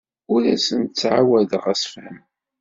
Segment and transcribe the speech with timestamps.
[0.33, 2.17] Ur asen-d-ttɛawadeɣ assefhem.